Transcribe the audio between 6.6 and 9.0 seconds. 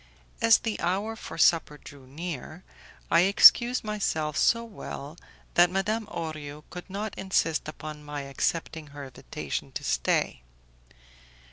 could not insist upon my accepting